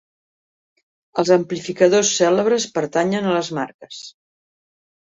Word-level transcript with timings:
Els 1.23 1.31
amplificadors 1.35 2.15
cèlebres 2.23 2.69
pertanyen 2.79 3.31
a 3.35 3.39
les 3.39 3.53
marques. 3.61 4.05